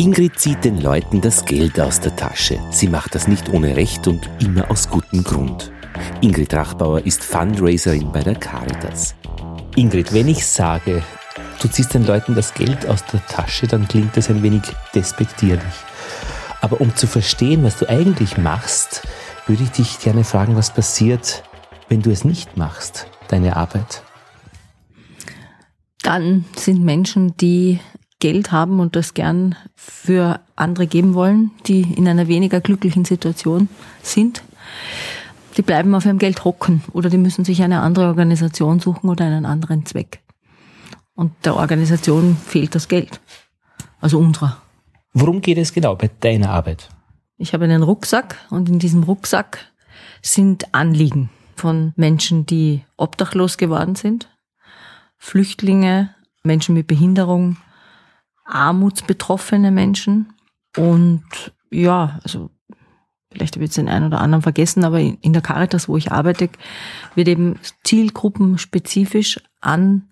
Ingrid 0.00 0.38
zieht 0.38 0.62
den 0.62 0.80
Leuten 0.80 1.20
das 1.20 1.44
Geld 1.44 1.80
aus 1.80 1.98
der 1.98 2.14
Tasche. 2.14 2.60
Sie 2.70 2.86
macht 2.86 3.16
das 3.16 3.26
nicht 3.26 3.48
ohne 3.48 3.74
Recht 3.74 4.06
und 4.06 4.30
immer 4.38 4.70
aus 4.70 4.88
gutem 4.88 5.24
Grund. 5.24 5.72
Ingrid 6.20 6.54
Rachbauer 6.54 7.04
ist 7.04 7.24
Fundraiserin 7.24 8.12
bei 8.12 8.22
der 8.22 8.36
Caritas. 8.36 9.16
Ingrid, 9.74 10.14
wenn 10.14 10.28
ich 10.28 10.46
sage, 10.46 11.02
du 11.60 11.66
ziehst 11.66 11.94
den 11.94 12.06
Leuten 12.06 12.36
das 12.36 12.54
Geld 12.54 12.86
aus 12.86 13.04
der 13.06 13.26
Tasche, 13.26 13.66
dann 13.66 13.88
klingt 13.88 14.16
das 14.16 14.30
ein 14.30 14.44
wenig 14.44 14.62
despektierlich. 14.94 15.64
Aber 16.60 16.80
um 16.80 16.94
zu 16.94 17.08
verstehen, 17.08 17.64
was 17.64 17.76
du 17.76 17.88
eigentlich 17.88 18.38
machst, 18.38 19.02
würde 19.48 19.64
ich 19.64 19.70
dich 19.70 19.98
gerne 19.98 20.22
fragen, 20.22 20.54
was 20.54 20.72
passiert, 20.72 21.42
wenn 21.88 22.02
du 22.02 22.12
es 22.12 22.24
nicht 22.24 22.56
machst, 22.56 23.08
deine 23.26 23.56
Arbeit? 23.56 24.04
Dann 26.02 26.44
sind 26.56 26.84
Menschen, 26.84 27.36
die 27.36 27.80
Geld 28.20 28.50
haben 28.50 28.80
und 28.80 28.96
das 28.96 29.14
gern 29.14 29.54
für 29.76 30.40
andere 30.56 30.86
geben 30.86 31.14
wollen, 31.14 31.52
die 31.66 31.82
in 31.82 32.08
einer 32.08 32.26
weniger 32.28 32.60
glücklichen 32.60 33.04
Situation 33.04 33.68
sind, 34.02 34.42
die 35.56 35.62
bleiben 35.62 35.94
auf 35.94 36.04
ihrem 36.04 36.18
Geld 36.18 36.44
hocken 36.44 36.82
oder 36.92 37.10
die 37.10 37.18
müssen 37.18 37.44
sich 37.44 37.62
eine 37.62 37.80
andere 37.80 38.06
Organisation 38.06 38.80
suchen 38.80 39.08
oder 39.08 39.24
einen 39.24 39.46
anderen 39.46 39.86
Zweck. 39.86 40.20
Und 41.14 41.32
der 41.44 41.56
Organisation 41.56 42.36
fehlt 42.36 42.74
das 42.74 42.88
Geld. 42.88 43.20
Also 44.00 44.18
unserer. 44.18 44.62
Worum 45.12 45.40
geht 45.40 45.58
es 45.58 45.72
genau 45.72 45.96
bei 45.96 46.10
deiner 46.20 46.50
Arbeit? 46.50 46.88
Ich 47.38 47.54
habe 47.54 47.64
einen 47.64 47.82
Rucksack 47.82 48.36
und 48.50 48.68
in 48.68 48.78
diesem 48.78 49.02
Rucksack 49.02 49.72
sind 50.22 50.74
Anliegen 50.74 51.30
von 51.56 51.92
Menschen, 51.96 52.46
die 52.46 52.84
obdachlos 52.96 53.58
geworden 53.58 53.96
sind, 53.96 54.28
Flüchtlinge, 55.18 56.14
Menschen 56.44 56.74
mit 56.74 56.86
Behinderung, 56.86 57.56
armutsbetroffene 58.48 59.70
Menschen 59.70 60.32
und 60.76 61.22
ja, 61.70 62.18
also 62.22 62.50
vielleicht 63.30 63.54
habe 63.54 63.64
ich 63.64 63.68
jetzt 63.68 63.76
den 63.76 63.88
einen 63.88 64.06
oder 64.06 64.20
anderen 64.20 64.42
vergessen, 64.42 64.84
aber 64.84 65.00
in 65.00 65.32
der 65.32 65.42
Caritas, 65.42 65.88
wo 65.88 65.96
ich 65.96 66.12
arbeite, 66.12 66.48
wird 67.14 67.28
eben 67.28 67.58
zielgruppenspezifisch 67.84 69.40
an 69.60 70.08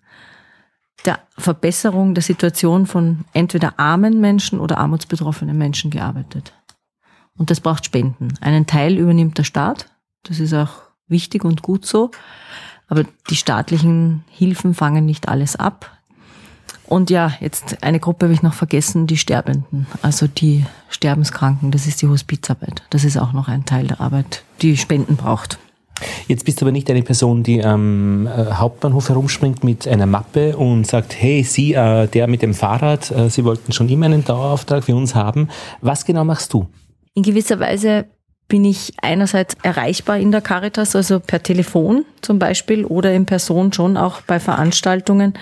der 1.05 1.21
Verbesserung 1.39 2.15
der 2.15 2.23
Situation 2.23 2.87
von 2.87 3.25
entweder 3.33 3.79
armen 3.79 4.21
Menschen 4.21 4.61
oder 4.61 4.79
armutsbetroffenen 4.79 5.57
Menschen 5.57 5.91
gearbeitet. 5.91 6.53
Und 7.37 7.51
das 7.51 7.61
braucht 7.61 7.85
Spenden. 7.85 8.35
Einen 8.41 8.67
Teil 8.67 8.97
übernimmt 8.97 9.39
der 9.39 9.45
Staat. 9.45 9.91
Das 10.23 10.41
ist 10.41 10.55
auch 10.55 10.83
wichtig 11.07 11.45
und 11.45 11.63
gut 11.63 11.87
so. 11.87 12.11
Aber 12.89 13.05
die 13.31 13.37
staatlichen 13.37 14.25
Hilfen 14.31 14.75
fangen 14.75 15.05
nicht 15.05 15.29
alles 15.29 15.57
ab. 15.57 15.96
Und 16.89 17.11
ja, 17.11 17.33
jetzt 17.41 17.83
eine 17.83 17.99
Gruppe 17.99 18.27
habe 18.27 18.35
ich 18.35 18.43
noch 18.43 18.55
vergessen, 18.55 19.07
die 19.07 19.17
Sterbenden, 19.17 19.87
also 20.03 20.27
die 20.27 20.65
Sterbenskranken, 20.89 21.71
das 21.71 21.87
ist 21.87 22.01
die 22.01 22.09
Hospizarbeit. 22.09 22.83
Das 22.91 23.05
ist 23.05 23.17
auch 23.17 23.33
noch 23.33 23.49
ein 23.49 23.65
Teil 23.65 23.89
der 23.89 24.01
Arbeit, 24.01 24.45
die 24.63 24.77
Spenden 24.77 25.17
braucht. 25.17 25.59
Jetzt 26.29 26.45
bist 26.45 26.61
du 26.61 26.67
aber 26.67 26.73
nicht 26.73 26.91
eine 26.91 27.03
Person, 27.03 27.43
die 27.43 27.65
am 27.65 28.27
äh, 28.27 28.31
Hauptbahnhof 28.31 29.09
herumspringt 29.09 29.65
mit 29.65 29.89
einer 29.89 30.07
Mappe 30.07 30.57
und 30.57 30.87
sagt, 30.87 31.15
hey, 31.19 31.43
Sie, 31.43 31.73
äh, 31.73 32.07
der 32.07 32.27
mit 32.27 32.43
dem 32.43 32.55
Fahrrad, 32.55 33.11
äh, 33.11 33.31
Sie 33.31 33.45
wollten 33.45 33.73
schon 33.73 33.89
immer 33.89 34.07
einen 34.07 34.25
Dauerauftrag 34.25 34.85
für 34.85 34.95
uns 34.95 35.15
haben. 35.15 35.49
Was 35.81 36.05
genau 36.05 36.25
machst 36.25 36.53
du? 36.53 36.67
In 37.15 37.23
gewisser 37.23 37.59
Weise 37.61 38.07
bin 38.49 38.65
ich 38.65 38.93
einerseits 39.03 39.57
erreichbar 39.63 40.19
in 40.19 40.31
der 40.31 40.41
Caritas, 40.41 40.95
also 40.95 41.19
per 41.19 41.43
Telefon 41.43 42.05
zum 42.23 42.39
Beispiel 42.39 42.85
oder 42.85 43.13
in 43.13 43.27
Person 43.27 43.73
schon 43.73 43.97
auch 43.97 44.21
bei 44.23 44.39
Veranstaltungen, 44.39 45.35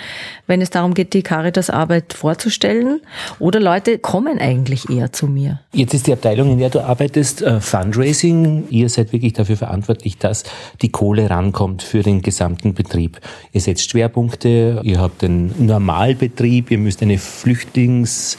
wenn 0.47 0.63
es 0.63 0.71
darum 0.71 0.95
geht, 0.95 1.13
die 1.13 1.23
Caritas-Arbeit 1.23 2.15
vorzustellen. 2.15 3.01
Oder 3.39 3.61
Leute 3.61 3.99
kommen 3.99 4.39
eigentlich 4.39 4.89
eher 4.89 5.13
zu 5.13 5.27
mir. 5.27 5.61
Jetzt 5.73 5.95
ist 5.95 6.07
die 6.07 6.13
Abteilung, 6.13 6.51
in 6.51 6.59
der 6.59 6.71
du 6.71 6.81
arbeitest, 6.81 7.43
äh, 7.43 7.61
Fundraising. 7.61 8.69
Ihr 8.71 8.89
seid 8.89 9.13
wirklich 9.13 9.35
dafür 9.35 9.57
verantwortlich, 9.57 10.19
dass 10.19 10.45
die 10.81 10.91
Kohle 10.91 11.29
rankommt 11.29 11.83
für 11.83 12.03
den 12.03 12.23
gesamten 12.23 12.75
Betrieb. 12.75 13.21
Ihr 13.53 13.61
setzt 13.61 13.91
Schwerpunkte, 13.91 14.81
ihr 14.83 15.01
habt 15.01 15.25
einen 15.25 15.55
Normalbetrieb, 15.67 16.71
ihr 16.71 16.79
müsst 16.79 17.03
eine 17.03 17.19
Flüchtlings 17.19 18.39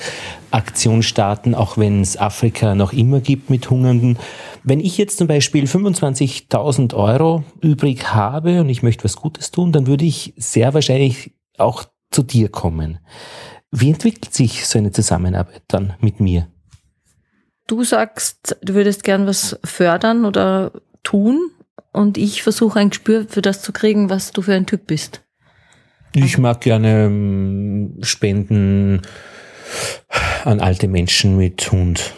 Aktion 0.56 1.04
starten, 1.04 1.54
auch 1.54 1.78
wenn 1.78 2.02
es 2.02 2.18
Afrika 2.18 2.76
noch 2.76 2.94
immer 2.94 3.20
gibt 3.20 3.50
mit 3.50 3.70
Hungernden. 3.70 4.18
Wenn 4.64 4.80
ich 4.80 4.98
jetzt 4.98 5.18
zum 5.18 5.28
Beispiel 5.28 5.66
25.000 5.66 6.96
Euro 6.96 7.44
übrig 7.62 8.14
habe 8.14 8.62
und 8.62 8.70
ich 8.70 8.82
möchte 8.82 9.04
was 9.04 9.18
Gutes 9.18 9.52
tun, 9.52 9.72
dann 9.72 9.86
würde 9.86 10.06
ich 10.06 10.34
sehr 10.38 10.74
wahrscheinlich 10.74 11.34
auch 11.58 11.86
zu 12.10 12.24
dir 12.24 12.50
kommen. 12.50 13.00
Wie 13.72 13.90
entwickelt 13.90 14.34
sich 14.34 14.66
so 14.66 14.80
eine 14.80 14.92
Zusammenarbeit 14.92 15.64
dann 15.68 15.94
mit 16.00 16.22
mir? 16.22 16.48
Du 17.68 17.84
sagst, 17.84 18.58
du 18.62 18.76
würdest 18.76 19.04
gern 19.04 19.28
was 19.28 19.60
fördern 19.64 20.24
oder 20.24 20.72
tun 21.04 21.50
und 21.92 22.18
ich 22.18 22.44
versuche 22.44 22.80
ein 22.80 22.92
Gespür 22.92 23.26
für 23.28 23.42
das 23.42 23.62
zu 23.62 23.74
kriegen, 23.74 24.10
was 24.10 24.32
du 24.32 24.42
für 24.42 24.54
ein 24.54 24.66
Typ 24.66 24.88
bist. 24.88 25.22
Ich 26.14 26.38
mag 26.38 26.62
gerne 26.62 27.06
ähm, 27.06 27.98
spenden, 28.02 29.02
an 30.46 30.60
alte 30.60 30.88
Menschen 30.88 31.38
mit 31.38 31.72
Hund, 31.72 32.14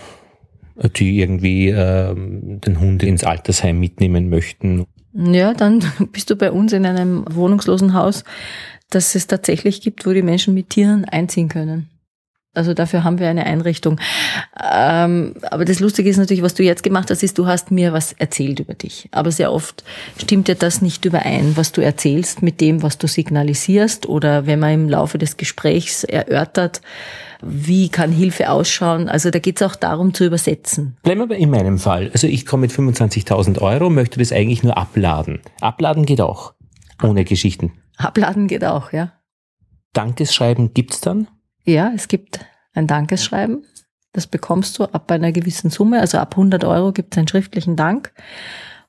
die 0.98 1.20
irgendwie 1.20 1.70
äh, 1.70 2.14
den 2.16 2.80
Hund 2.80 3.04
ins 3.04 3.24
Altersheim 3.24 3.80
mitnehmen 3.80 4.30
möchten. 4.30 4.86
Ja, 5.14 5.54
dann 5.54 5.84
bist 6.12 6.30
du 6.30 6.36
bei 6.36 6.52
uns 6.52 6.74
in 6.74 6.86
einem 6.86 7.26
wohnungslosen 7.30 7.94
Haus, 7.94 8.24
das 8.90 9.16
es 9.16 9.28
tatsächlich 9.28 9.82
gibt, 9.82 10.06
wo 10.06 10.14
die 10.14 10.22
Menschen 10.22 10.54
mit 10.54 10.70
Tieren 10.70 11.06
einziehen 11.06 11.50
können. 11.50 11.90
Also 12.58 12.74
dafür 12.74 13.04
haben 13.04 13.20
wir 13.20 13.30
eine 13.30 13.46
Einrichtung. 13.46 14.00
Ähm, 14.60 15.36
aber 15.52 15.64
das 15.64 15.80
Lustige 15.80 16.10
ist 16.10 16.18
natürlich, 16.18 16.42
was 16.42 16.56
du 16.56 16.64
jetzt 16.64 16.82
gemacht 16.82 17.12
hast, 17.12 17.22
ist, 17.22 17.38
du 17.38 17.46
hast 17.46 17.70
mir 17.70 17.94
was 17.94 18.14
erzählt 18.14 18.60
über 18.60 18.74
dich. 18.74 19.10
Aber 19.12 19.32
sehr 19.32 19.54
oft 19.54 19.84
stimmt 20.20 20.48
dir 20.48 20.56
das 20.56 20.82
nicht 20.82 21.06
überein, 21.06 21.56
was 21.56 21.72
du 21.72 21.82
erzählst 21.82 22.42
mit 22.42 22.60
dem, 22.60 22.82
was 22.82 22.98
du 22.98 23.08
signalisierst 23.08 24.08
oder 24.08 24.48
wenn 24.48 24.60
man 24.60 24.74
im 24.74 24.90
Laufe 24.90 25.20
des 25.20 25.38
Gesprächs 25.38 26.04
erörtert, 26.04 26.82
wie 27.42 27.90
kann 27.90 28.12
Hilfe 28.12 28.50
ausschauen. 28.50 29.10
Also 29.10 29.30
da 29.30 29.40
geht 29.40 29.62
es 29.62 29.68
auch 29.68 29.76
darum 29.76 30.14
zu 30.14 30.26
übersetzen. 30.26 30.98
Bleiben 31.04 31.30
wir 31.30 31.38
in 31.38 31.50
meinem 31.50 31.78
Fall. 31.78 32.10
Also 32.12 32.28
ich 32.28 32.46
komme 32.46 32.62
mit 32.62 32.72
25.000 32.72 33.60
Euro, 33.62 33.90
möchte 33.90 34.20
das 34.20 34.32
eigentlich 34.32 34.64
nur 34.64 34.78
abladen. 34.78 35.40
Abladen 35.62 36.06
geht 36.06 36.22
auch, 36.22 36.54
ohne 37.02 37.24
Geschichten. 37.26 37.74
Abladen 37.98 38.48
geht 38.48 38.64
auch, 38.64 38.92
ja. 38.92 39.14
Dankesschreiben 39.94 40.74
gibt's 40.74 41.02
dann? 41.02 41.28
Ja, 41.64 41.92
es 41.96 42.08
gibt 42.08 42.40
ein 42.74 42.88
Dankeschreiben. 42.88 43.66
Das 44.14 44.28
bekommst 44.28 44.80
du 44.80 44.86
ab 44.86 45.12
einer 45.12 45.32
gewissen 45.32 45.70
Summe. 45.70 46.00
Also 46.00 46.18
ab 46.18 46.34
100 46.34 46.64
Euro 46.64 46.92
gibt 46.92 47.14
es 47.14 47.18
einen 47.18 47.28
schriftlichen 47.28 47.76
Dank. 47.76 48.14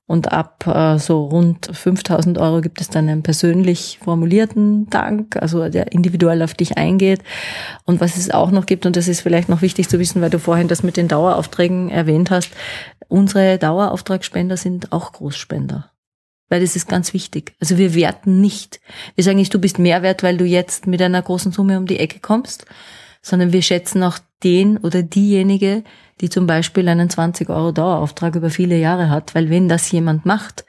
Und 0.09 0.33
ab 0.33 0.67
äh, 0.67 0.99
so 0.99 1.27
rund 1.27 1.69
5000 1.71 2.39
Euro 2.39 2.63
gibt 2.63 2.81
es 2.81 2.89
dann 2.89 3.11
einen 3.11 3.23
persönlich 3.23 3.99
formulierten 4.03 4.89
Dank, 4.89 5.37
also 5.37 5.69
der 5.69 5.93
individuell 5.93 6.43
auf 6.43 6.55
dich 6.55 6.79
eingeht. 6.79 7.21
Und 7.85 8.01
was 8.01 8.17
es 8.17 8.31
auch 8.31 8.51
noch 8.51 8.65
gibt, 8.65 8.87
und 8.87 8.97
das 8.97 9.07
ist 9.07 9.21
vielleicht 9.21 9.51
noch 9.51 9.61
wichtig 9.61 9.91
zu 9.91 9.99
wissen, 9.99 10.23
weil 10.23 10.31
du 10.31 10.39
vorhin 10.39 10.67
das 10.67 10.83
mit 10.83 10.97
den 10.97 11.09
Daueraufträgen 11.09 11.91
erwähnt 11.91 12.31
hast, 12.31 12.51
unsere 13.09 13.59
Dauerauftragsspender 13.59 14.57
sind 14.57 14.93
auch 14.93 15.13
Großspender. 15.13 15.91
Weil 16.49 16.63
das 16.63 16.75
ist 16.75 16.89
ganz 16.89 17.13
wichtig. 17.13 17.55
Also 17.61 17.77
wir 17.77 17.95
werten 17.95 18.41
nicht. 18.41 18.81
Wir 19.15 19.25
sagen 19.25 19.37
nicht, 19.37 19.53
du 19.53 19.59
bist 19.59 19.79
mehr 19.79 20.01
wert, 20.01 20.23
weil 20.23 20.39
du 20.39 20.47
jetzt 20.47 20.87
mit 20.87 21.03
einer 21.03 21.21
großen 21.21 21.53
Summe 21.53 21.77
um 21.77 21.85
die 21.85 21.99
Ecke 21.99 22.21
kommst, 22.21 22.65
sondern 23.23 23.53
wir 23.53 23.63
schätzen 23.63 24.03
auch 24.03 24.19
den 24.45 24.79
oder 24.79 25.03
diejenige, 25.03 25.83
die 26.21 26.29
zum 26.29 26.47
Beispiel 26.47 26.89
einen 26.89 27.11
20 27.11 27.49
Euro 27.51 27.73
Dauerauftrag 27.73 28.35
über 28.37 28.51
viele 28.51 28.79
Jahre 28.79 29.11
hat, 29.11 29.35
weil 29.35 29.51
wenn 29.51 29.69
das 29.69 29.91
jemand 29.91 30.27
macht, 30.27 30.65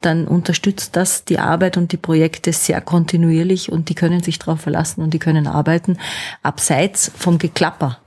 dann 0.00 0.28
unterstützt 0.28 0.94
das 0.94 1.24
die 1.24 1.38
Arbeit 1.38 1.76
und 1.76 1.90
die 1.90 1.96
Projekte 1.96 2.52
sehr 2.52 2.80
kontinuierlich 2.80 3.72
und 3.72 3.88
die 3.88 3.94
können 3.94 4.22
sich 4.22 4.38
darauf 4.38 4.60
verlassen 4.60 5.02
und 5.02 5.12
die 5.12 5.18
können 5.18 5.46
arbeiten, 5.46 5.98
abseits 6.42 7.10
vom 7.16 7.38
Geklapper. 7.38 7.98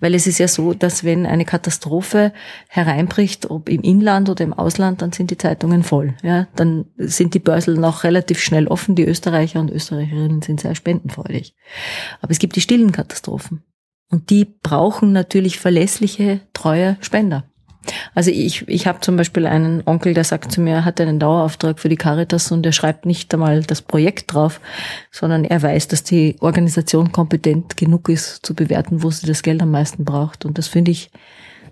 Weil 0.00 0.14
es 0.14 0.26
ist 0.26 0.38
ja 0.38 0.48
so, 0.48 0.74
dass 0.74 1.04
wenn 1.04 1.26
eine 1.26 1.44
Katastrophe 1.44 2.32
hereinbricht, 2.68 3.50
ob 3.50 3.68
im 3.68 3.80
Inland 3.80 4.28
oder 4.28 4.44
im 4.44 4.52
Ausland, 4.52 5.02
dann 5.02 5.12
sind 5.12 5.30
die 5.30 5.38
Zeitungen 5.38 5.82
voll. 5.82 6.14
Ja, 6.22 6.48
dann 6.54 6.86
sind 6.96 7.34
die 7.34 7.38
Börsel 7.38 7.76
noch 7.78 8.04
relativ 8.04 8.40
schnell 8.40 8.68
offen. 8.68 8.94
Die 8.94 9.06
Österreicher 9.06 9.60
und 9.60 9.70
Österreicherinnen 9.70 10.42
sind 10.42 10.60
sehr 10.60 10.74
spendenfreudig. 10.74 11.54
Aber 12.20 12.30
es 12.30 12.38
gibt 12.38 12.56
die 12.56 12.60
stillen 12.60 12.92
Katastrophen. 12.92 13.62
Und 14.10 14.30
die 14.30 14.44
brauchen 14.44 15.12
natürlich 15.12 15.58
verlässliche, 15.58 16.40
treue 16.52 16.96
Spender. 17.00 17.44
Also 18.14 18.30
ich, 18.30 18.66
ich 18.68 18.86
habe 18.86 19.00
zum 19.00 19.16
Beispiel 19.16 19.46
einen 19.46 19.82
Onkel, 19.86 20.14
der 20.14 20.24
sagt 20.24 20.52
zu 20.52 20.60
mir, 20.60 20.74
er 20.74 20.84
hat 20.84 21.00
einen 21.00 21.18
Dauerauftrag 21.18 21.78
für 21.78 21.88
die 21.88 21.96
Caritas 21.96 22.50
und 22.50 22.64
er 22.66 22.72
schreibt 22.72 23.06
nicht 23.06 23.32
einmal 23.32 23.62
das 23.62 23.82
Projekt 23.82 24.32
drauf, 24.32 24.60
sondern 25.10 25.44
er 25.44 25.62
weiß, 25.62 25.88
dass 25.88 26.02
die 26.02 26.36
Organisation 26.40 27.12
kompetent 27.12 27.76
genug 27.76 28.08
ist 28.08 28.44
zu 28.44 28.54
bewerten, 28.54 29.02
wo 29.02 29.10
sie 29.10 29.26
das 29.26 29.42
Geld 29.42 29.62
am 29.62 29.70
meisten 29.70 30.04
braucht. 30.04 30.44
Und 30.44 30.58
das 30.58 30.68
finde 30.68 30.90
ich 30.90 31.10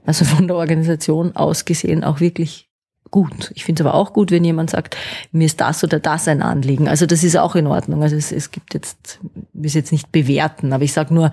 also 0.07 0.25
von 0.25 0.47
der 0.47 0.57
Organisation 0.57 1.35
aus 1.35 1.65
gesehen 1.65 2.05
auch 2.05 2.21
wirklich 2.21 2.69
gut. 3.11 3.53
Ich 3.55 3.65
finde 3.65 3.83
es 3.83 3.87
aber 3.87 3.97
auch 3.97 4.13
gut, 4.13 4.31
wenn 4.31 4.45
jemand 4.45 4.71
sagt, 4.71 4.97
mir 5.31 5.47
ist 5.47 5.61
das 5.61 5.85
oder 5.85 6.01
das 6.01 6.27
ein 6.27 6.43
Anliegen. 6.43 6.89
Also 6.89 7.07
das 7.07 7.23
ist 7.23 7.37
auch 7.37 7.55
in 7.55 7.67
Ordnung. 7.67 8.03
Also 8.03 8.17
es, 8.17 8.33
es 8.33 8.51
gibt 8.51 8.75
jetzt, 8.75 9.21
wir 9.53 9.69
es 9.69 9.75
jetzt 9.75 9.93
nicht 9.93 10.11
bewerten, 10.11 10.73
aber 10.73 10.85
ich 10.85 10.93
sage 10.93 11.15
nur, 11.15 11.31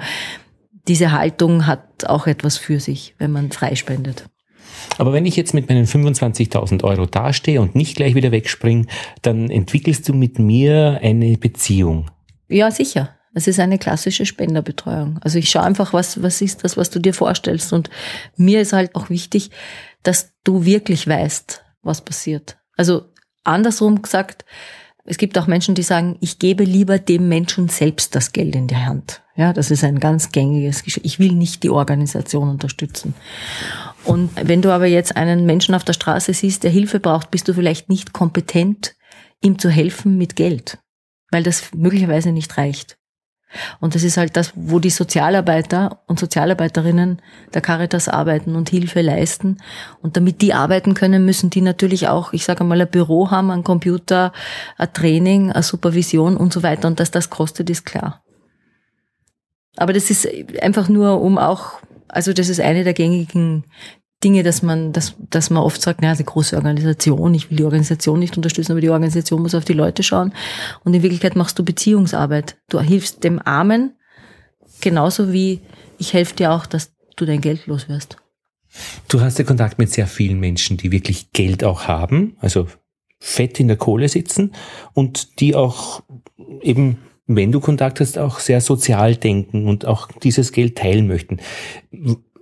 diese 0.88 1.12
Haltung 1.12 1.68
hat 1.68 2.06
auch 2.06 2.28
etwas 2.28 2.58
für 2.58 2.80
sich, 2.80 3.16
wenn 3.18 3.32
man 3.32 3.52
freispendet. 3.52 4.26
Aber 4.98 5.14
wenn 5.14 5.26
ich 5.26 5.36
jetzt 5.36 5.54
mit 5.54 5.70
meinen 5.70 5.86
25.000 5.86 6.84
Euro 6.84 7.06
dastehe 7.06 7.62
und 7.62 7.76
nicht 7.76 7.96
gleich 7.96 8.16
wieder 8.16 8.32
wegspringe, 8.32 8.86
dann 9.22 9.50
entwickelst 9.50 10.08
du 10.08 10.14
mit 10.14 10.40
mir 10.40 11.00
eine 11.02 11.38
Beziehung. 11.38 12.10
Ja, 12.48 12.72
sicher. 12.72 13.16
Es 13.34 13.48
ist 13.48 13.60
eine 13.60 13.78
klassische 13.78 14.26
Spenderbetreuung. 14.26 15.20
Also 15.22 15.40
ich 15.40 15.50
schaue 15.50 15.64
einfach, 15.64 15.94
was, 15.94 16.22
was 16.22 16.42
ist 16.42 16.64
das, 16.64 16.76
was 16.76 16.90
du 16.90 17.00
dir 17.00 17.14
vorstellst. 17.14 17.72
Und 17.72 17.90
mir 18.36 18.60
ist 18.60 18.74
halt 18.74 18.96
auch 18.96 19.10
wichtig, 19.10 19.52
dass 20.04 20.34
du 20.44 20.66
wirklich 20.66 21.08
weißt, 21.08 21.64
was 21.82 22.02
passiert. 22.02 22.58
Also 22.76 23.06
andersrum 23.44 24.02
gesagt, 24.02 24.44
es 25.06 25.18
gibt 25.18 25.38
auch 25.38 25.48
Menschen, 25.48 25.76
die 25.76 25.82
sagen, 25.82 26.18
ich 26.20 26.40
gebe 26.40 26.64
lieber 26.64 27.00
dem 27.00 27.28
Menschen 27.28 27.70
selbst 27.70 28.16
das 28.16 28.34
Geld 28.34 28.56
in 28.56 28.68
die 28.68 28.76
Hand. 28.76 29.22
Ja, 29.36 29.54
das 29.54 29.72
ist 29.72 29.84
ein 29.84 30.00
ganz 30.00 30.32
gängiges 30.32 30.84
Geschäft. 30.84 31.06
Ich 31.06 31.18
will 31.18 31.32
nicht 31.32 31.64
die 31.64 31.70
Organisation 31.70 32.50
unterstützen. 32.50 33.16
Und 34.04 34.32
wenn 34.36 34.62
du 34.62 34.72
aber 34.72 34.88
jetzt 34.88 35.16
einen 35.16 35.46
Menschen 35.46 35.76
auf 35.76 35.84
der 35.84 35.94
Straße 35.94 36.34
siehst, 36.34 36.64
der 36.64 36.72
Hilfe 36.72 37.00
braucht, 37.00 37.32
bist 37.32 37.48
du 37.48 37.54
vielleicht 37.54 37.90
nicht 37.90 38.14
kompetent, 38.14 38.96
ihm 39.42 39.60
zu 39.60 39.70
helfen 39.70 40.18
mit 40.18 40.36
Geld, 40.36 40.80
weil 41.32 41.44
das 41.44 41.74
möglicherweise 41.74 42.32
nicht 42.32 42.58
reicht. 42.58 42.98
Und 43.80 43.96
das 43.96 44.04
ist 44.04 44.18
halt 44.18 44.38
das, 44.38 44.54
wo 44.56 44.80
die 44.80 44.90
Sozialarbeiter 44.90 46.02
und 46.08 46.20
Sozialarbeiterinnen 46.20 47.22
der 47.54 47.62
Caritas 47.62 48.08
arbeiten 48.08 48.56
und 48.56 48.70
Hilfe 48.70 49.02
leisten. 49.02 49.58
Und 50.02 50.16
damit 50.16 50.42
die 50.42 50.54
arbeiten 50.54 50.94
können, 50.94 51.26
müssen 51.26 51.50
die 51.50 51.62
natürlich 51.62 52.08
auch, 52.08 52.34
ich 52.34 52.46
sage 52.46 52.64
mal, 52.64 52.80
ein 52.80 52.90
Büro 52.90 53.30
haben, 53.30 53.52
ein 53.52 53.64
Computer, 53.64 54.32
ein 54.78 54.94
Training, 54.94 55.52
eine 55.52 55.64
Supervision 55.64 56.38
und 56.38 56.54
so 56.54 56.64
weiter. 56.64 56.88
Und 56.88 57.00
dass 57.00 57.12
das 57.12 57.30
kostet, 57.30 57.70
ist 57.70 57.86
klar. 57.86 58.24
Aber 59.78 59.94
das 59.94 60.10
ist 60.10 60.28
einfach 60.62 60.90
nur, 60.90 61.22
um 61.22 61.38
auch, 61.38 61.80
also 62.12 62.34
das 62.34 62.50
ist 62.50 62.60
eine 62.60 62.84
der 62.84 62.94
gängigen 62.94 63.66
Dinge, 64.24 64.44
dass 64.44 64.62
man, 64.62 64.94
dass, 64.94 65.16
dass 65.30 65.50
man 65.50 65.64
oft 65.64 65.82
sagt, 65.82 66.02
naja, 66.02 66.14
eine 66.14 66.24
große 66.24 66.56
Organisation, 66.56 67.34
ich 67.34 67.50
will 67.50 67.58
die 67.58 67.64
Organisation 67.64 68.20
nicht 68.20 68.38
unterstützen, 68.38 68.74
aber 68.74 68.82
die 68.82 68.90
Organisation 68.90 69.42
muss 69.42 69.56
auf 69.56 69.66
die 69.66 69.74
Leute 69.74 70.04
schauen. 70.04 70.34
Und 70.84 70.94
in 70.94 71.02
Wirklichkeit 71.02 71.36
machst 71.36 71.58
du 71.58 71.66
Beziehungsarbeit. 71.66 72.58
Du 72.70 72.80
hilfst 72.80 73.24
dem 73.24 73.40
Armen 73.44 73.94
genauso 74.82 75.32
wie 75.32 75.62
ich 75.98 76.14
helfe 76.14 76.36
dir 76.36 76.52
auch, 76.52 76.66
dass 76.66 76.94
du 77.16 77.26
dein 77.26 77.42
Geld 77.42 77.68
los 77.68 77.88
wirst. 77.90 78.18
Du 79.08 79.22
hast 79.22 79.38
ja 79.38 79.46
Kontakt 79.46 79.78
mit 79.80 79.92
sehr 79.92 80.08
vielen 80.08 80.40
Menschen, 80.40 80.78
die 80.78 80.92
wirklich 80.92 81.32
Geld 81.32 81.64
auch 81.64 81.88
haben, 81.88 82.38
also 82.40 82.68
fett 83.20 83.60
in 83.60 83.68
der 83.68 83.78
Kohle 83.78 84.10
sitzen 84.10 84.54
und 84.94 85.40
die 85.40 85.56
auch 85.56 86.02
eben, 86.62 86.98
wenn 87.28 87.52
du 87.52 87.60
Kontakt 87.60 88.00
hast, 88.00 88.18
auch 88.18 88.40
sehr 88.40 88.62
sozial 88.62 89.16
denken 89.16 89.68
und 89.68 89.86
auch 89.86 90.08
dieses 90.24 90.52
Geld 90.52 90.78
teilen 90.78 91.08
möchten 91.08 91.40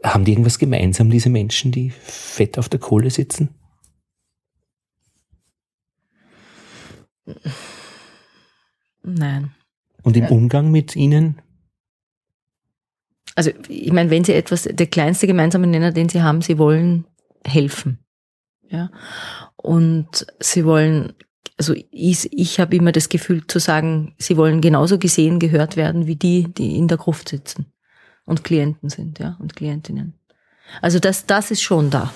haben 0.03 0.25
die 0.25 0.31
irgendwas 0.31 0.59
gemeinsam, 0.59 1.09
diese 1.09 1.29
Menschen, 1.29 1.71
die 1.71 1.89
fett 1.89 2.57
auf 2.57 2.69
der 2.69 2.79
Kohle 2.79 3.09
sitzen? 3.09 3.49
Nein. 9.03 9.51
Und 10.03 10.15
im 10.17 10.25
Umgang 10.27 10.71
mit 10.71 10.95
ihnen? 10.95 11.41
Also, 13.35 13.51
ich 13.67 13.91
meine, 13.91 14.09
wenn 14.09 14.23
sie 14.23 14.33
etwas, 14.33 14.63
der 14.63 14.87
kleinste 14.87 15.27
gemeinsame 15.27 15.67
Nenner, 15.67 15.91
den 15.91 16.09
sie 16.09 16.21
haben, 16.21 16.41
sie 16.41 16.57
wollen 16.57 17.05
helfen. 17.45 17.99
Ja. 18.67 18.91
Und 19.55 20.25
sie 20.39 20.65
wollen, 20.65 21.13
also 21.59 21.75
ich, 21.91 22.31
ich 22.31 22.59
habe 22.61 22.77
immer 22.77 22.93
das 22.93 23.09
Gefühl 23.09 23.45
zu 23.45 23.59
sagen, 23.59 24.15
sie 24.17 24.37
wollen 24.37 24.61
genauso 24.61 24.97
gesehen, 24.97 25.39
gehört 25.39 25.75
werden 25.75 26.07
wie 26.07 26.15
die, 26.15 26.47
die 26.47 26.77
in 26.77 26.87
der 26.87 26.97
Gruft 26.97 27.27
sitzen 27.27 27.65
und 28.25 28.45
Klienten 28.45 28.89
sind, 28.89 29.19
ja, 29.19 29.35
und 29.39 29.57
Klientinnen. 29.57 30.13
Also 30.81 30.99
das, 30.99 31.25
das 31.25 31.51
ist 31.51 31.61
schon 31.61 31.89
da. 31.89 32.13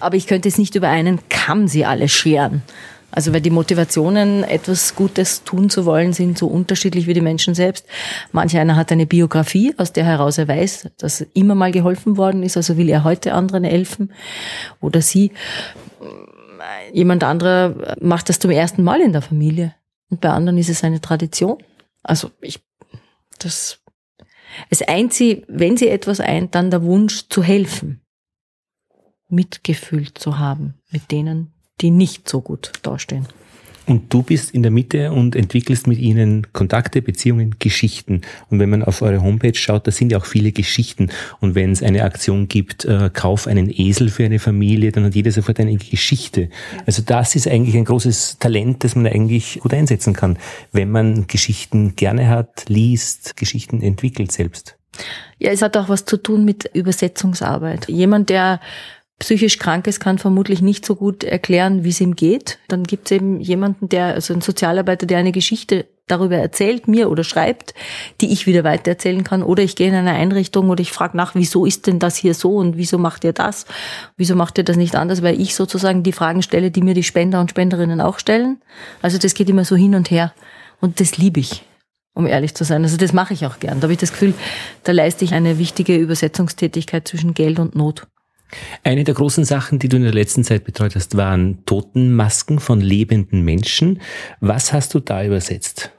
Aber 0.00 0.16
ich 0.16 0.26
könnte 0.26 0.48
es 0.48 0.56
nicht 0.56 0.74
über 0.74 0.88
einen 0.88 1.20
Kamm 1.28 1.68
sie 1.68 1.84
alle 1.84 2.08
scheren. 2.08 2.62
Also 3.10 3.34
weil 3.34 3.42
die 3.42 3.50
Motivationen, 3.50 4.44
etwas 4.44 4.94
Gutes 4.94 5.44
tun 5.44 5.68
zu 5.68 5.84
wollen, 5.84 6.14
sind 6.14 6.38
so 6.38 6.46
unterschiedlich 6.46 7.06
wie 7.06 7.12
die 7.12 7.20
Menschen 7.20 7.54
selbst. 7.54 7.84
Manch 8.32 8.56
einer 8.56 8.76
hat 8.76 8.90
eine 8.90 9.04
Biografie, 9.04 9.74
aus 9.76 9.92
der 9.92 10.04
heraus 10.04 10.38
er 10.38 10.48
weiß, 10.48 10.88
dass 10.96 11.20
immer 11.34 11.54
mal 11.54 11.72
geholfen 11.72 12.16
worden 12.16 12.42
ist, 12.42 12.56
also 12.56 12.78
will 12.78 12.88
er 12.88 13.04
heute 13.04 13.34
anderen 13.34 13.64
helfen. 13.64 14.12
Oder 14.80 15.02
sie, 15.02 15.32
jemand 16.92 17.24
anderer 17.24 17.96
macht 18.00 18.28
das 18.28 18.38
zum 18.38 18.50
ersten 18.50 18.82
Mal 18.82 19.00
in 19.00 19.12
der 19.12 19.22
Familie. 19.22 19.74
Und 20.10 20.20
bei 20.20 20.30
anderen 20.30 20.58
ist 20.58 20.68
es 20.68 20.84
eine 20.84 21.00
Tradition. 21.00 21.62
Also 22.02 22.30
ich, 22.40 22.60
das 23.38 23.80
es 24.68 24.82
eint 24.82 25.12
sie, 25.12 25.44
wenn 25.48 25.76
sie 25.76 25.88
etwas 25.88 26.20
eint, 26.20 26.54
dann 26.54 26.70
der 26.70 26.82
Wunsch 26.82 27.28
zu 27.28 27.42
helfen, 27.42 28.00
Mitgefühl 29.28 30.12
zu 30.12 30.38
haben 30.38 30.74
mit 30.90 31.10
denen, 31.10 31.52
die 31.80 31.90
nicht 31.90 32.28
so 32.28 32.40
gut 32.40 32.72
dastehen. 32.82 33.26
Und 33.86 34.12
du 34.12 34.22
bist 34.22 34.52
in 34.52 34.62
der 34.62 34.70
Mitte 34.70 35.12
und 35.12 35.34
entwickelst 35.34 35.86
mit 35.86 35.98
ihnen 35.98 36.52
Kontakte, 36.52 37.02
Beziehungen, 37.02 37.56
Geschichten. 37.58 38.20
Und 38.48 38.58
wenn 38.58 38.70
man 38.70 38.84
auf 38.84 39.02
eure 39.02 39.22
Homepage 39.22 39.54
schaut, 39.54 39.86
da 39.86 39.90
sind 39.90 40.12
ja 40.12 40.18
auch 40.18 40.26
viele 40.26 40.52
Geschichten. 40.52 41.10
Und 41.40 41.54
wenn 41.54 41.72
es 41.72 41.82
eine 41.82 42.04
Aktion 42.04 42.48
gibt, 42.48 42.84
äh, 42.84 43.10
kauf 43.12 43.46
einen 43.46 43.70
Esel 43.70 44.08
für 44.08 44.24
eine 44.24 44.38
Familie, 44.38 44.92
dann 44.92 45.04
hat 45.04 45.14
jeder 45.14 45.32
sofort 45.32 45.58
eine 45.60 45.76
Geschichte. 45.76 46.50
Also 46.86 47.02
das 47.04 47.34
ist 47.34 47.48
eigentlich 47.48 47.76
ein 47.76 47.84
großes 47.84 48.38
Talent, 48.38 48.84
das 48.84 48.94
man 48.94 49.06
eigentlich 49.06 49.58
gut 49.60 49.74
einsetzen 49.74 50.12
kann, 50.12 50.38
wenn 50.72 50.90
man 50.90 51.26
Geschichten 51.26 51.96
gerne 51.96 52.28
hat, 52.28 52.68
liest, 52.68 53.36
Geschichten 53.36 53.82
entwickelt 53.82 54.30
selbst. 54.32 54.76
Ja, 55.38 55.50
es 55.50 55.62
hat 55.62 55.76
auch 55.76 55.88
was 55.88 56.04
zu 56.04 56.16
tun 56.16 56.44
mit 56.44 56.70
Übersetzungsarbeit. 56.74 57.88
Jemand, 57.88 58.28
der 58.28 58.60
psychisch 59.20 59.58
Krankes 59.58 60.00
kann 60.00 60.18
vermutlich 60.18 60.62
nicht 60.62 60.84
so 60.84 60.96
gut 60.96 61.22
erklären, 61.22 61.84
wie 61.84 61.90
es 61.90 62.00
ihm 62.00 62.16
geht. 62.16 62.58
Dann 62.68 62.82
gibt 62.82 63.06
es 63.06 63.16
eben 63.16 63.38
jemanden, 63.40 63.88
der, 63.88 64.06
also 64.06 64.34
ein 64.34 64.40
Sozialarbeiter, 64.40 65.06
der 65.06 65.18
eine 65.18 65.30
Geschichte 65.30 65.86
darüber 66.08 66.36
erzählt 66.36 66.88
mir 66.88 67.08
oder 67.08 67.22
schreibt, 67.22 67.74
die 68.20 68.32
ich 68.32 68.46
wieder 68.46 68.64
weitererzählen 68.64 69.22
kann. 69.22 69.42
Oder 69.42 69.62
ich 69.62 69.76
gehe 69.76 69.88
in 69.88 69.94
eine 69.94 70.12
Einrichtung 70.12 70.70
oder 70.70 70.80
ich 70.80 70.90
frage 70.90 71.16
nach, 71.16 71.34
wieso 71.34 71.64
ist 71.64 71.86
denn 71.86 72.00
das 72.00 72.16
hier 72.16 72.34
so 72.34 72.56
und 72.56 72.76
wieso 72.76 72.98
macht 72.98 73.22
ihr 73.22 73.32
das? 73.32 73.66
Wieso 74.16 74.34
macht 74.34 74.58
ihr 74.58 74.64
das 74.64 74.76
nicht 74.76 74.96
anders? 74.96 75.22
Weil 75.22 75.40
ich 75.40 75.54
sozusagen 75.54 76.02
die 76.02 76.12
Fragen 76.12 76.42
stelle, 76.42 76.70
die 76.70 76.82
mir 76.82 76.94
die 76.94 77.04
Spender 77.04 77.40
und 77.40 77.50
Spenderinnen 77.50 78.00
auch 78.00 78.18
stellen. 78.18 78.60
Also 79.02 79.18
das 79.18 79.34
geht 79.34 79.48
immer 79.48 79.64
so 79.64 79.76
hin 79.76 79.94
und 79.94 80.10
her. 80.10 80.32
Und 80.80 80.98
das 80.98 81.16
liebe 81.18 81.40
ich 81.40 81.64
um 82.12 82.26
ehrlich 82.26 82.54
zu 82.54 82.64
sein. 82.64 82.82
Also 82.82 82.96
das 82.96 83.12
mache 83.12 83.34
ich 83.34 83.46
auch 83.46 83.60
gern. 83.60 83.78
Da 83.78 83.84
habe 83.84 83.92
ich 83.92 83.98
das 83.98 84.10
Gefühl, 84.10 84.34
da 84.82 84.92
leiste 84.92 85.24
ich 85.24 85.32
eine 85.32 85.58
wichtige 85.58 85.96
Übersetzungstätigkeit 85.96 87.06
zwischen 87.06 87.34
Geld 87.34 87.58
und 87.60 87.76
Not. 87.76 88.08
Eine 88.82 89.04
der 89.04 89.14
großen 89.14 89.44
Sachen, 89.44 89.78
die 89.78 89.88
du 89.88 89.96
in 89.96 90.02
der 90.02 90.12
letzten 90.12 90.44
Zeit 90.44 90.64
betreut 90.64 90.94
hast, 90.96 91.16
waren 91.16 91.64
Totenmasken 91.66 92.60
von 92.60 92.80
lebenden 92.80 93.42
Menschen. 93.42 94.00
Was 94.40 94.72
hast 94.72 94.94
du 94.94 95.00
da 95.00 95.24
übersetzt? 95.24 95.90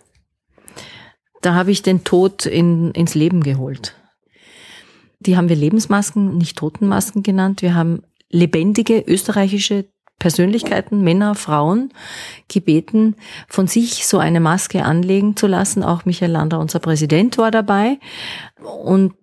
Da 1.41 1.53
habe 1.55 1.71
ich 1.71 1.81
den 1.81 2.03
Tod 2.03 2.45
in, 2.45 2.91
ins 2.91 3.15
Leben 3.15 3.41
geholt. 3.41 3.95
Die 5.19 5.37
haben 5.37 5.49
wir 5.49 5.55
Lebensmasken, 5.55 6.37
nicht 6.37 6.57
Totenmasken 6.57 7.23
genannt. 7.23 7.61
Wir 7.61 7.75
haben 7.75 8.03
lebendige 8.29 9.03
österreichische 9.05 9.85
Persönlichkeiten, 10.19 11.01
Männer, 11.01 11.33
Frauen, 11.33 11.91
gebeten, 12.47 13.15
von 13.47 13.67
sich 13.67 14.05
so 14.05 14.19
eine 14.19 14.39
Maske 14.39 14.83
anlegen 14.83 15.35
zu 15.35 15.47
lassen. 15.47 15.83
Auch 15.83 16.05
Michael 16.05 16.31
Lander, 16.31 16.59
unser 16.59 16.79
Präsident, 16.79 17.39
war 17.39 17.49
dabei. 17.49 17.97
Und 18.83 19.13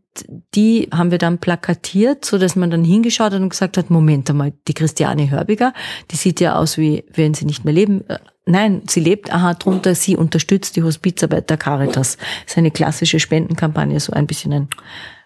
die 0.54 0.88
haben 0.92 1.10
wir 1.10 1.18
dann 1.18 1.38
plakatiert, 1.38 2.24
so 2.24 2.38
dass 2.38 2.56
man 2.56 2.70
dann 2.70 2.84
hingeschaut 2.84 3.32
hat 3.32 3.40
und 3.40 3.50
gesagt 3.50 3.76
hat, 3.76 3.90
Moment 3.90 4.30
einmal, 4.30 4.52
die 4.66 4.74
Christiane 4.74 5.30
Hörbiger, 5.30 5.72
die 6.10 6.16
sieht 6.16 6.40
ja 6.40 6.56
aus 6.56 6.78
wie, 6.78 7.04
wenn 7.12 7.34
sie 7.34 7.44
nicht 7.44 7.64
mehr 7.64 7.74
leben. 7.74 8.08
Äh, 8.08 8.18
nein, 8.46 8.82
sie 8.86 9.00
lebt, 9.00 9.32
aha, 9.32 9.54
drunter, 9.54 9.94
sie 9.94 10.16
unterstützt 10.16 10.76
die 10.76 10.82
Hospizarbeit 10.82 11.50
der 11.50 11.56
Caritas. 11.56 12.16
Das 12.16 12.52
ist 12.52 12.58
eine 12.58 12.70
klassische 12.70 13.20
Spendenkampagne, 13.20 14.00
so 14.00 14.12
ein 14.12 14.26
bisschen 14.26 14.52
ein 14.52 14.68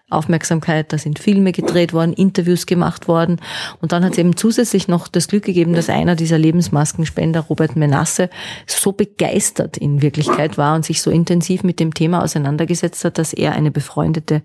Aufmerksamkeit, 0.09 0.93
da 0.93 0.97
sind 0.97 1.17
Filme 1.17 1.51
gedreht 1.51 1.93
worden, 1.93 2.13
Interviews 2.13 2.65
gemacht 2.65 3.07
worden. 3.07 3.41
Und 3.81 3.91
dann 3.91 4.03
hat 4.03 4.13
es 4.13 4.17
eben 4.17 4.35
zusätzlich 4.35 4.87
noch 4.87 5.07
das 5.07 5.27
Glück 5.27 5.43
gegeben, 5.43 5.73
dass 5.73 5.89
einer 5.89 6.15
dieser 6.15 6.37
Lebensmaskenspender, 6.37 7.41
Robert 7.41 7.75
Menasse, 7.75 8.29
so 8.67 8.91
begeistert 8.91 9.77
in 9.77 10.01
Wirklichkeit 10.01 10.57
war 10.57 10.75
und 10.75 10.85
sich 10.85 11.01
so 11.01 11.09
intensiv 11.09 11.63
mit 11.63 11.79
dem 11.79 11.93
Thema 11.93 12.23
auseinandergesetzt 12.23 13.03
hat, 13.05 13.17
dass 13.17 13.33
er 13.33 13.53
eine 13.53 13.71
befreundete 13.71 14.43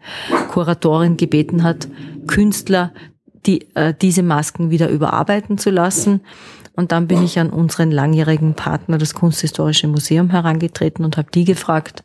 Kuratorin 0.50 1.16
gebeten 1.16 1.62
hat, 1.62 1.88
Künstler 2.26 2.92
die, 3.46 3.68
äh, 3.74 3.94
diese 4.00 4.22
Masken 4.22 4.70
wieder 4.70 4.88
überarbeiten 4.88 5.58
zu 5.58 5.70
lassen 5.70 6.20
und 6.78 6.92
dann 6.92 7.08
bin 7.08 7.24
ich 7.24 7.40
an 7.40 7.50
unseren 7.50 7.90
langjährigen 7.90 8.54
Partner, 8.54 8.98
das 8.98 9.12
Kunsthistorische 9.12 9.88
Museum, 9.88 10.30
herangetreten 10.30 11.04
und 11.04 11.16
habe 11.16 11.28
die 11.28 11.44
gefragt, 11.44 12.04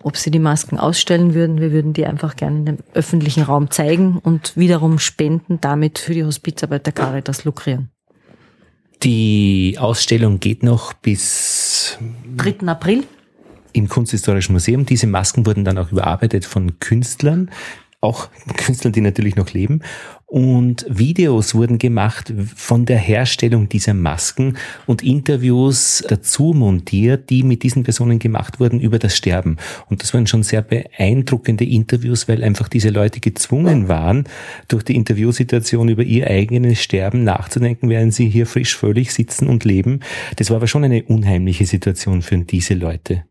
ob 0.00 0.16
sie 0.16 0.30
die 0.30 0.38
Masken 0.38 0.78
ausstellen 0.78 1.34
würden. 1.34 1.60
Wir 1.60 1.72
würden 1.72 1.92
die 1.92 2.06
einfach 2.06 2.36
gerne 2.36 2.58
in 2.58 2.66
dem 2.66 2.78
öffentlichen 2.94 3.42
Raum 3.42 3.68
zeigen 3.72 4.18
und 4.18 4.56
wiederum 4.56 5.00
spenden, 5.00 5.60
damit 5.60 5.98
für 5.98 6.14
die 6.14 6.22
Hospizarbeit 6.22 6.86
der 6.86 6.92
Caritas 6.92 7.42
lukrieren. 7.44 7.90
Die 9.02 9.74
Ausstellung 9.76 10.38
geht 10.38 10.62
noch 10.62 10.92
bis 10.92 11.98
3. 12.36 12.68
April 12.68 13.02
im 13.72 13.88
Kunsthistorischen 13.88 14.52
Museum. 14.52 14.86
Diese 14.86 15.08
Masken 15.08 15.44
wurden 15.46 15.64
dann 15.64 15.78
auch 15.78 15.90
überarbeitet 15.90 16.44
von 16.44 16.78
Künstlern, 16.78 17.50
auch 18.00 18.28
Künstlern, 18.56 18.92
die 18.92 19.00
natürlich 19.00 19.36
noch 19.36 19.52
leben. 19.52 19.80
Und 20.28 20.84
Videos 20.88 21.54
wurden 21.54 21.78
gemacht 21.78 22.34
von 22.56 22.84
der 22.84 22.98
Herstellung 22.98 23.68
dieser 23.68 23.94
Masken 23.94 24.56
und 24.84 25.04
Interviews 25.04 26.02
dazu 26.08 26.52
montiert, 26.52 27.30
die 27.30 27.44
mit 27.44 27.62
diesen 27.62 27.84
Personen 27.84 28.18
gemacht 28.18 28.58
wurden 28.58 28.80
über 28.80 28.98
das 28.98 29.16
Sterben. 29.16 29.56
Und 29.88 30.02
das 30.02 30.12
waren 30.14 30.26
schon 30.26 30.42
sehr 30.42 30.62
beeindruckende 30.62 31.64
Interviews, 31.64 32.26
weil 32.26 32.42
einfach 32.42 32.68
diese 32.68 32.90
Leute 32.90 33.20
gezwungen 33.20 33.86
waren, 33.86 34.24
durch 34.66 34.82
die 34.82 34.96
Interviewsituation 34.96 35.88
über 35.88 36.02
ihr 36.02 36.26
eigenes 36.26 36.82
Sterben 36.82 37.22
nachzudenken, 37.22 37.88
während 37.88 38.12
sie 38.12 38.28
hier 38.28 38.46
frisch 38.46 38.76
völlig 38.76 39.12
sitzen 39.12 39.46
und 39.46 39.64
leben. 39.64 40.00
Das 40.36 40.50
war 40.50 40.56
aber 40.56 40.66
schon 40.66 40.82
eine 40.82 41.04
unheimliche 41.04 41.66
Situation 41.66 42.22
für 42.22 42.36
diese 42.38 42.74
Leute. 42.74 43.24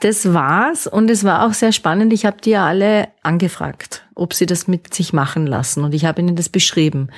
Das 0.00 0.32
war's 0.32 0.86
und 0.86 1.10
es 1.10 1.24
war 1.24 1.46
auch 1.46 1.52
sehr 1.52 1.72
spannend. 1.72 2.12
Ich 2.12 2.24
habe 2.24 2.40
die 2.40 2.50
ja 2.50 2.66
alle 2.66 3.08
angefragt, 3.22 4.06
ob 4.14 4.34
sie 4.34 4.46
das 4.46 4.68
mit 4.68 4.94
sich 4.94 5.12
machen 5.12 5.46
lassen 5.46 5.84
und 5.84 5.94
ich 5.94 6.04
habe 6.04 6.20
ihnen 6.20 6.36
das 6.36 6.48
beschrieben. 6.48 7.08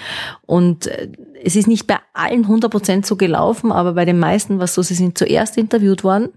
Und 0.47 0.87
äh, 0.87 1.09
es 1.43 1.57
ist 1.57 1.69
nicht 1.69 1.87
bei 1.87 1.99
allen 2.13 2.45
100 2.45 2.71
Prozent 2.71 3.07
so 3.07 3.17
gelaufen, 3.17 3.73
aber 3.73 3.95
bei 3.95 4.05
den 4.05 4.19
meisten 4.19 4.59
war 4.59 4.65
es 4.65 4.75
so, 4.75 4.83
sie 4.83 4.95
sind 4.95 5.19
zuerst 5.19 5.57
interviewt 5.57 6.05
worden, 6.05 6.31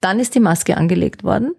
dann 0.00 0.20
ist 0.20 0.34
die 0.34 0.40
Maske 0.40 0.76
angelegt 0.76 1.24
worden. 1.24 1.54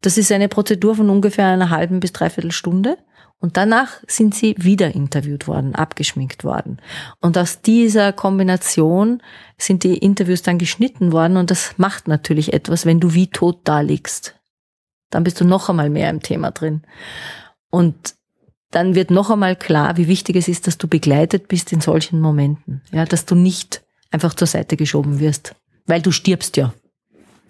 Das 0.00 0.18
ist 0.18 0.30
eine 0.32 0.48
Prozedur 0.48 0.96
von 0.96 1.08
ungefähr 1.08 1.46
einer 1.46 1.70
halben 1.70 2.00
bis 2.00 2.12
dreiviertel 2.12 2.52
Stunde. 2.52 2.98
Und 3.40 3.56
danach 3.58 4.02
sind 4.06 4.34
sie 4.34 4.54
wieder 4.58 4.94
interviewt 4.94 5.46
worden, 5.46 5.74
abgeschminkt 5.74 6.44
worden. 6.44 6.78
Und 7.20 7.36
aus 7.36 7.60
dieser 7.60 8.12
Kombination 8.12 9.22
sind 9.58 9.84
die 9.84 9.98
Interviews 9.98 10.42
dann 10.42 10.58
geschnitten 10.58 11.12
worden 11.12 11.36
und 11.36 11.50
das 11.50 11.74
macht 11.76 12.08
natürlich 12.08 12.52
etwas, 12.54 12.86
wenn 12.86 13.00
du 13.00 13.12
wie 13.12 13.26
tot 13.26 13.60
da 13.64 13.80
liegst. 13.80 14.34
Dann 15.10 15.24
bist 15.24 15.40
du 15.40 15.44
noch 15.44 15.68
einmal 15.68 15.90
mehr 15.90 16.10
im 16.10 16.22
Thema 16.22 16.50
drin. 16.50 16.82
Und 17.70 18.14
dann 18.70 18.94
wird 18.94 19.10
noch 19.10 19.30
einmal 19.30 19.54
klar, 19.54 19.96
wie 19.96 20.08
wichtig 20.08 20.36
es 20.36 20.48
ist, 20.48 20.66
dass 20.66 20.78
du 20.78 20.88
begleitet 20.88 21.46
bist 21.46 21.72
in 21.72 21.80
solchen 21.80 22.20
Momenten. 22.20 22.82
Ja, 22.90 23.04
dass 23.04 23.24
du 23.24 23.34
nicht 23.34 23.84
einfach 24.10 24.34
zur 24.34 24.48
Seite 24.48 24.76
geschoben 24.76 25.20
wirst. 25.20 25.54
Weil 25.86 26.02
du 26.02 26.10
stirbst 26.10 26.56
ja. 26.56 26.74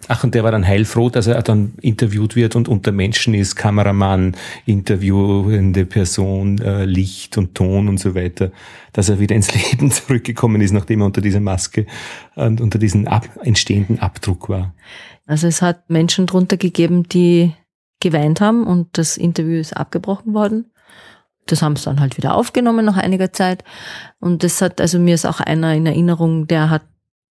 Ach, 0.07 0.23
und 0.23 0.35
der 0.35 0.43
war 0.43 0.51
dann 0.51 0.67
heilfroh, 0.67 1.09
dass 1.09 1.25
er 1.25 1.41
dann 1.41 1.73
interviewt 1.81 2.35
wird 2.35 2.55
und 2.55 2.67
unter 2.67 2.91
Menschen 2.91 3.33
ist, 3.33 3.55
Kameramann, 3.55 4.35
interviewende 4.65 5.85
Person, 5.85 6.59
äh, 6.59 6.85
Licht 6.85 7.37
und 7.37 7.55
Ton 7.55 7.87
und 7.87 7.99
so 7.99 8.13
weiter, 8.13 8.51
dass 8.93 9.09
er 9.09 9.19
wieder 9.19 9.35
ins 9.35 9.53
Leben 9.71 9.89
zurückgekommen 9.89 10.61
ist, 10.61 10.73
nachdem 10.73 11.01
er 11.01 11.07
unter 11.07 11.21
dieser 11.21 11.39
Maske 11.39 11.87
und 12.35 12.61
unter 12.61 12.77
diesem 12.77 13.07
ab, 13.07 13.27
entstehenden 13.41 13.99
Abdruck 13.99 14.47
war. 14.47 14.75
Also 15.25 15.47
es 15.47 15.63
hat 15.63 15.89
Menschen 15.89 16.27
drunter 16.27 16.57
gegeben, 16.57 17.03
die 17.09 17.53
geweint 17.99 18.41
haben 18.41 18.67
und 18.67 18.97
das 18.99 19.17
Interview 19.17 19.57
ist 19.59 19.75
abgebrochen 19.75 20.35
worden. 20.35 20.71
Das 21.47 21.63
haben 21.63 21.75
sie 21.75 21.85
dann 21.85 21.99
halt 21.99 22.17
wieder 22.17 22.35
aufgenommen 22.35 22.85
nach 22.85 22.97
einiger 22.97 23.33
Zeit. 23.33 23.63
Und 24.19 24.43
das 24.43 24.61
hat, 24.61 24.81
also 24.81 24.99
mir 24.99 25.15
ist 25.15 25.25
auch 25.25 25.39
einer 25.39 25.73
in 25.73 25.85
Erinnerung, 25.87 26.45
der 26.45 26.69
hat 26.69 26.83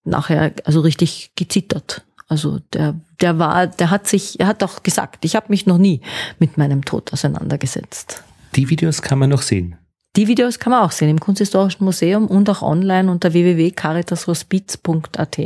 nachher 0.03 0.53
also 0.65 0.81
richtig 0.81 1.31
gezittert 1.35 2.04
also 2.27 2.59
der, 2.73 2.99
der 3.21 3.39
war, 3.39 3.67
der 3.67 3.91
hat 3.91 4.07
sich, 4.07 4.39
er 4.39 4.47
hat 4.47 4.63
auch 4.63 4.83
gesagt, 4.83 5.25
ich 5.25 5.35
habe 5.35 5.47
mich 5.49 5.65
noch 5.65 5.77
nie 5.77 6.01
mit 6.39 6.57
meinem 6.57 6.83
Tod 6.83 7.13
auseinandergesetzt. 7.13 8.23
Die 8.55 8.69
Videos 8.69 9.01
kann 9.01 9.19
man 9.19 9.29
noch 9.29 9.41
sehen. 9.41 9.75
Die 10.15 10.27
Videos 10.27 10.59
kann 10.59 10.71
man 10.71 10.81
auch 10.81 10.91
sehen 10.91 11.09
im 11.09 11.19
Kunsthistorischen 11.19 11.83
Museum 11.83 12.27
und 12.27 12.49
auch 12.49 12.61
online 12.61 13.11
unter 13.11 13.33
www.caritashospiz.at. 13.33 15.39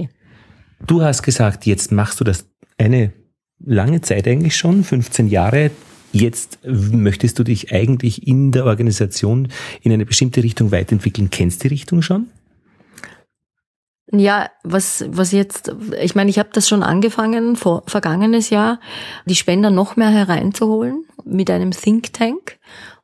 Du 0.85 1.01
hast 1.01 1.23
gesagt, 1.23 1.65
jetzt 1.65 1.91
machst 1.91 2.19
du 2.19 2.23
das 2.23 2.45
eine 2.77 3.11
lange 3.59 4.01
Zeit 4.01 4.27
eigentlich 4.27 4.55
schon, 4.55 4.83
15 4.83 5.27
Jahre. 5.27 5.71
Jetzt 6.11 6.59
möchtest 6.63 7.39
du 7.39 7.43
dich 7.43 7.73
eigentlich 7.73 8.27
in 8.27 8.51
der 8.51 8.65
Organisation 8.65 9.49
in 9.81 9.91
eine 9.91 10.05
bestimmte 10.05 10.43
Richtung 10.43 10.71
weiterentwickeln. 10.71 11.29
Kennst 11.29 11.63
du 11.63 11.67
die 11.67 11.73
Richtung 11.73 12.01
schon? 12.01 12.27
Ja, 14.11 14.49
was, 14.63 15.05
was 15.07 15.31
jetzt, 15.31 15.71
ich 16.01 16.15
meine, 16.15 16.31
ich 16.31 16.39
habe 16.39 16.49
das 16.51 16.67
schon 16.67 16.81
angefangen, 16.81 17.55
vor 17.55 17.83
vergangenes 17.85 18.49
Jahr, 18.49 18.79
die 19.25 19.35
Spender 19.35 19.69
noch 19.69 19.95
mehr 19.97 20.09
hereinzuholen 20.09 21.05
mit 21.25 21.51
einem 21.51 21.71
Think 21.71 22.11
Tank, 22.13 22.57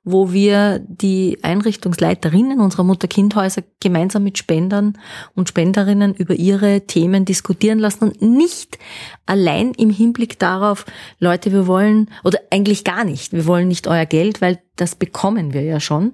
wo 0.03 0.31
wir 0.31 0.79
die 0.79 1.37
Einrichtungsleiterinnen 1.43 2.59
unserer 2.59 2.83
Mutter-Kind-Häuser 2.83 3.61
gemeinsam 3.81 4.23
mit 4.23 4.39
Spendern 4.39 4.97
und 5.35 5.49
Spenderinnen 5.49 6.15
über 6.15 6.33
ihre 6.33 6.81
Themen 6.87 7.23
diskutieren 7.23 7.77
lassen 7.77 8.05
und 8.05 8.21
nicht 8.23 8.79
allein 9.27 9.73
im 9.73 9.91
Hinblick 9.91 10.39
darauf, 10.39 10.85
Leute, 11.19 11.51
wir 11.51 11.67
wollen, 11.67 12.09
oder 12.23 12.39
eigentlich 12.49 12.83
gar 12.83 13.03
nicht, 13.03 13.31
wir 13.31 13.45
wollen 13.45 13.67
nicht 13.67 13.87
euer 13.87 14.05
Geld, 14.07 14.41
weil 14.41 14.59
das 14.75 14.95
bekommen 14.95 15.53
wir 15.53 15.61
ja 15.61 15.79
schon, 15.79 16.13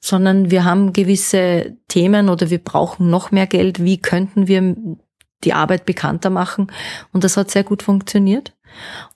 sondern 0.00 0.50
wir 0.50 0.64
haben 0.64 0.92
gewisse 0.92 1.76
Themen 1.88 2.28
oder 2.28 2.50
wir 2.50 2.58
brauchen 2.58 3.10
noch 3.10 3.30
mehr 3.30 3.46
Geld. 3.46 3.82
Wie 3.82 3.98
könnten 3.98 4.48
wir 4.48 4.76
die 5.44 5.52
Arbeit 5.52 5.86
bekannter 5.86 6.30
machen? 6.30 6.68
Und 7.12 7.24
das 7.24 7.36
hat 7.36 7.50
sehr 7.50 7.64
gut 7.64 7.82
funktioniert. 7.82 8.52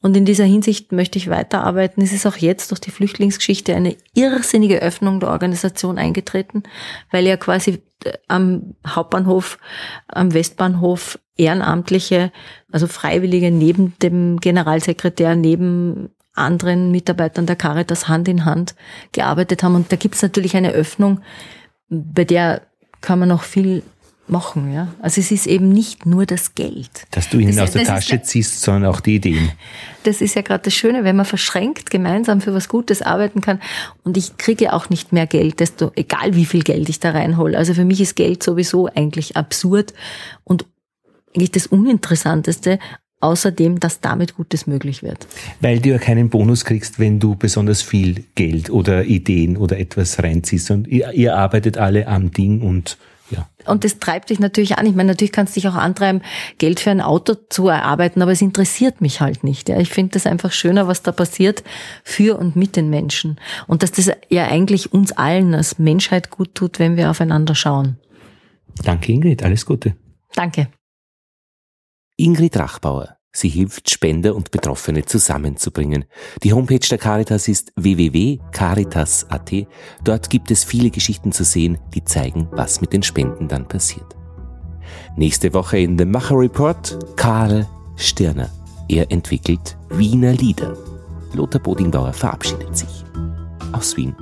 Und 0.01 0.17
in 0.17 0.25
dieser 0.25 0.45
Hinsicht 0.45 0.93
möchte 0.93 1.19
ich 1.19 1.29
weiterarbeiten. 1.29 2.03
Es 2.03 2.13
ist 2.13 2.27
auch 2.27 2.37
jetzt 2.37 2.71
durch 2.71 2.81
die 2.81 2.91
Flüchtlingsgeschichte 2.91 3.75
eine 3.75 3.97
irrsinnige 4.15 4.81
Öffnung 4.81 5.21
der 5.21 5.31
Organisation 5.31 5.99
eingetreten, 5.99 6.63
weil 7.11 7.27
ja 7.27 7.37
quasi 7.37 7.83
äh, 8.05 8.13
am 8.29 8.75
Hauptbahnhof, 8.87 9.59
am 10.09 10.33
Westbahnhof 10.33 11.19
Ehrenamtliche, 11.37 12.33
also 12.71 12.87
Freiwillige 12.87 13.51
neben 13.51 13.95
dem 14.03 14.41
Generalsekretär, 14.41 15.37
neben 15.37 16.11
anderen 16.35 16.91
Mitarbeitern 16.91 17.47
der 17.47 17.57
Caritas 17.57 18.09
Hand 18.09 18.29
in 18.29 18.45
Hand 18.45 18.75
gearbeitet 19.13 19.63
haben. 19.63 19.75
Und 19.75 19.93
da 19.93 19.97
gibt 19.97 20.15
es 20.15 20.23
natürlich 20.23 20.57
eine 20.57 20.73
Öffnung, 20.73 21.21
bei 21.89 22.25
der 22.25 22.63
kann 23.01 23.19
man 23.19 23.29
noch 23.29 23.43
viel 23.43 23.83
machen. 24.31 24.73
Ja? 24.73 24.89
Also 25.03 25.21
es 25.21 25.31
ist 25.31 25.47
eben 25.47 25.69
nicht 25.69 26.07
nur 26.07 26.25
das 26.25 26.55
Geld. 26.55 27.07
Dass 27.11 27.29
du 27.29 27.39
ihnen 27.39 27.57
das, 27.57 27.71
aus 27.71 27.73
der 27.73 27.85
Tasche 27.85 28.17
ja, 28.17 28.23
ziehst, 28.23 28.63
sondern 28.63 28.91
auch 28.91 29.01
die 29.01 29.17
Ideen. 29.17 29.51
Das 30.05 30.21
ist 30.21 30.35
ja 30.35 30.43
gerade 30.43 30.65
das 30.65 30.75
Schöne, 30.75 31.05
wenn 31.05 31.17
man 31.17 31.27
verschränkt 31.27 31.91
gemeinsam 31.91 32.41
für 32.41 32.55
was 32.55 32.69
Gutes 32.69 33.03
arbeiten 33.03 33.41
kann. 33.41 33.61
Und 34.05 34.17
ich 34.17 34.37
kriege 34.39 34.73
auch 34.73 34.89
nicht 34.89 35.13
mehr 35.13 35.27
Geld, 35.27 35.61
desto 35.61 35.91
egal 35.97 36.35
wie 36.35 36.47
viel 36.47 36.63
Geld 36.63 36.89
ich 36.89 37.01
da 37.01 37.11
reinhole. 37.11 37.59
Also 37.59 37.75
für 37.75 37.85
mich 37.85 38.01
ist 38.01 38.17
Geld 38.17 38.43
sowieso 38.43 38.87
eigentlich 38.87 39.37
absurd 39.37 39.93
und 40.45 40.65
eigentlich 41.35 41.51
das 41.53 41.67
Uninteressanteste 41.67 42.79
außerdem, 43.21 43.81
dass 43.81 44.01
damit 44.01 44.35
Gutes 44.37 44.67
möglich 44.67 45.03
wird. 45.03 45.27
Weil 45.61 45.81
du 45.81 45.91
ja 45.91 45.99
keinen 45.99 46.31
Bonus 46.31 46.65
kriegst, 46.65 46.99
wenn 46.99 47.21
du 47.21 47.37
besonders 47.37 47.83
viel 47.83 48.25
Geld 48.35 48.71
oder 48.71 49.05
Ideen 49.05 49.57
oder 49.57 49.79
etwas 49.79 50.23
reinziehst. 50.23 50.71
Und 50.71 50.89
ihr, 50.89 51.13
ihr 51.13 51.37
arbeitet 51.37 51.79
alle 51.79 52.09
am 52.09 52.33
Ding 52.33 52.63
und 52.63 52.97
ja. 53.31 53.49
Und 53.65 53.85
das 53.85 53.99
treibt 53.99 54.31
dich 54.31 54.41
natürlich 54.41 54.77
an. 54.77 54.87
Ich 54.87 54.95
meine, 54.95 55.13
natürlich 55.13 55.33
kannst 55.33 55.55
du 55.55 55.61
dich 55.61 55.69
auch 55.69 55.77
antreiben, 55.77 56.21
Geld 56.59 56.81
für 56.81 56.91
ein 56.91 57.01
Auto 57.01 57.35
zu 57.49 57.69
erarbeiten, 57.69 58.23
aber 58.23 58.33
es 58.33 58.43
interessiert 58.43 59.01
mich 59.01 59.21
halt 59.21 59.45
nicht. 59.45 59.69
Ja. 59.69 59.79
Ich 59.79 59.91
finde 59.91 60.13
das 60.13 60.27
einfach 60.27 60.51
schöner, 60.53 60.89
was 60.89 61.03
da 61.03 61.13
passiert 61.13 61.63
für 62.03 62.39
und 62.39 62.57
mit 62.57 62.75
den 62.75 62.91
Menschen. 62.91 63.39
Und 63.69 63.85
dass 63.85 63.93
das 63.93 64.11
ja 64.29 64.47
eigentlich 64.47 64.93
uns 64.93 65.13
allen 65.13 65.55
als 65.55 65.79
Menschheit 65.79 66.31
gut 66.31 66.55
tut, 66.55 66.79
wenn 66.79 66.97
wir 66.97 67.11
aufeinander 67.11 67.55
schauen. 67.55 67.99
Danke, 68.83 69.13
Ingrid. 69.13 69.43
Alles 69.45 69.65
Gute. 69.65 69.95
Danke. 70.35 70.69
Ingrid 72.21 72.59
Rachbauer. 72.59 73.17
Sie 73.33 73.49
hilft, 73.49 73.89
Spender 73.89 74.35
und 74.35 74.51
Betroffene 74.51 75.07
zusammenzubringen. 75.07 76.05
Die 76.43 76.53
Homepage 76.53 76.87
der 76.87 76.99
Caritas 76.99 77.49
ist 77.49 77.73
www.caritas.at. 77.77 79.53
Dort 80.05 80.29
gibt 80.29 80.51
es 80.51 80.65
viele 80.65 80.91
Geschichten 80.91 81.33
zu 81.33 81.45
sehen, 81.45 81.79
die 81.95 82.05
zeigen, 82.05 82.49
was 82.51 82.83
mit 82.83 82.93
den 82.93 83.03
Spenden 83.03 83.49
dann 83.49 83.67
passiert. 83.69 84.17
Nächste 85.17 85.55
Woche 85.55 85.79
in 85.79 85.97
The 85.97 86.05
Macher 86.05 86.37
Report 86.37 86.99
Karl 87.17 87.67
Stirner. 87.97 88.51
Er 88.89 89.11
entwickelt 89.11 89.79
Wiener 89.89 90.33
Lieder. 90.33 90.77
Lothar 91.33 91.63
Bodingbauer 91.63 92.13
verabschiedet 92.13 92.77
sich. 92.77 93.05
Aus 93.73 93.97
Wien. 93.97 94.15